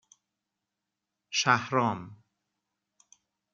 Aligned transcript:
شهرام 1.29 2.17